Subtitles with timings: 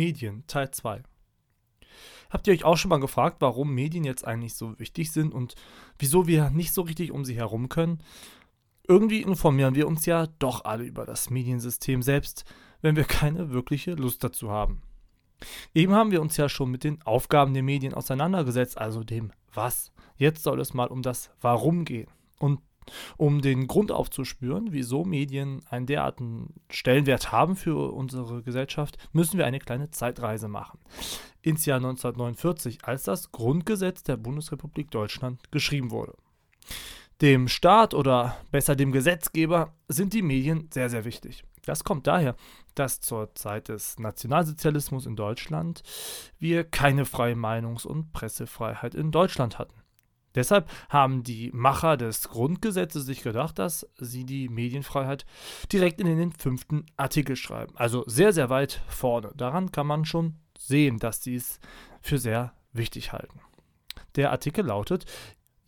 [0.00, 1.02] Medien Teil 2.
[2.30, 5.56] Habt ihr euch auch schon mal gefragt, warum Medien jetzt eigentlich so wichtig sind und
[5.98, 8.02] wieso wir nicht so richtig um sie herum können?
[8.88, 12.46] Irgendwie informieren wir uns ja doch alle über das Mediensystem selbst,
[12.80, 14.80] wenn wir keine wirkliche Lust dazu haben.
[15.74, 19.92] Eben haben wir uns ja schon mit den Aufgaben der Medien auseinandergesetzt, also dem Was.
[20.16, 22.08] Jetzt soll es mal um das Warum gehen.
[22.38, 22.60] Und
[23.16, 29.46] um den Grund aufzuspüren, wieso Medien einen derartigen Stellenwert haben für unsere Gesellschaft, müssen wir
[29.46, 30.78] eine kleine Zeitreise machen.
[31.42, 36.14] Ins Jahr 1949, als das Grundgesetz der Bundesrepublik Deutschland geschrieben wurde.
[37.20, 41.44] Dem Staat oder besser dem Gesetzgeber sind die Medien sehr, sehr wichtig.
[41.66, 42.34] Das kommt daher,
[42.74, 45.82] dass zur Zeit des Nationalsozialismus in Deutschland
[46.38, 49.74] wir keine freie Meinungs- und Pressefreiheit in Deutschland hatten.
[50.34, 55.26] Deshalb haben die Macher des Grundgesetzes sich gedacht, dass sie die Medienfreiheit
[55.72, 57.76] direkt in den fünften Artikel schreiben.
[57.76, 59.32] Also sehr, sehr weit vorne.
[59.36, 61.58] Daran kann man schon sehen, dass sie es
[62.00, 63.40] für sehr wichtig halten.
[64.16, 65.04] Der Artikel lautet,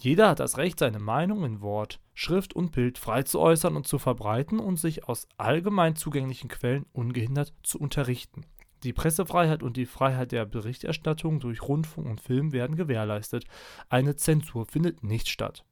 [0.00, 3.86] jeder hat das Recht, seine Meinung in Wort, Schrift und Bild frei zu äußern und
[3.86, 8.44] zu verbreiten und sich aus allgemein zugänglichen Quellen ungehindert zu unterrichten.
[8.84, 13.44] Die Pressefreiheit und die Freiheit der Berichterstattung durch Rundfunk und Film werden gewährleistet.
[13.88, 15.64] Eine Zensur findet nicht statt.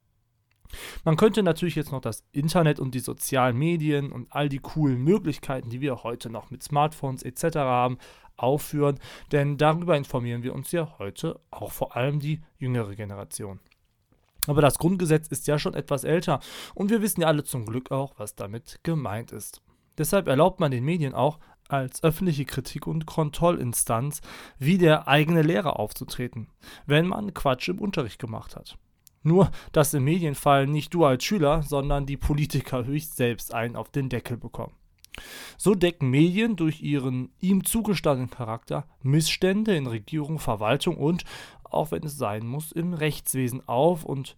[1.05, 5.01] Man könnte natürlich jetzt noch das Internet und die sozialen Medien und all die coolen
[5.01, 7.55] Möglichkeiten, die wir heute noch mit Smartphones etc.
[7.57, 7.97] haben,
[8.35, 8.99] aufführen,
[9.31, 13.59] denn darüber informieren wir uns ja heute auch vor allem die jüngere Generation.
[14.45, 16.39] Aber das Grundgesetz ist ja schon etwas älter
[16.73, 19.61] und wir wissen ja alle zum Glück auch, was damit gemeint ist.
[19.97, 24.21] Deshalb erlaubt man den Medien auch, als öffentliche Kritik- und Kontrollinstanz
[24.59, 26.47] wie der eigene Lehrer aufzutreten,
[26.85, 28.77] wenn man Quatsch im Unterricht gemacht hat.
[29.23, 33.89] Nur, dass im Medienfall nicht du als Schüler, sondern die Politiker höchst selbst einen auf
[33.89, 34.73] den Deckel bekommen.
[35.57, 41.23] So decken Medien durch ihren ihm zugestandenen Charakter Missstände in Regierung, Verwaltung und,
[41.63, 44.35] auch wenn es sein muss, im Rechtswesen auf und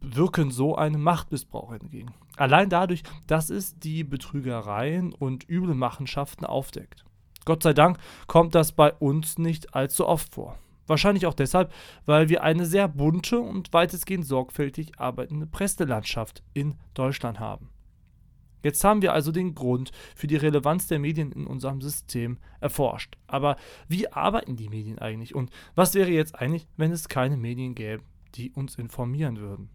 [0.00, 2.12] wirken so einem Machtmissbrauch entgegen.
[2.36, 7.04] Allein dadurch, dass es die Betrügereien und Übelmachenschaften aufdeckt.
[7.44, 10.58] Gott sei Dank kommt das bei uns nicht allzu oft vor.
[10.86, 11.72] Wahrscheinlich auch deshalb,
[12.04, 17.70] weil wir eine sehr bunte und weitestgehend sorgfältig arbeitende Presselandschaft in Deutschland haben.
[18.62, 23.16] Jetzt haben wir also den Grund für die Relevanz der Medien in unserem System erforscht.
[23.26, 23.56] Aber
[23.88, 25.34] wie arbeiten die Medien eigentlich?
[25.34, 28.02] Und was wäre jetzt eigentlich, wenn es keine Medien gäbe,
[28.34, 29.70] die uns informieren würden?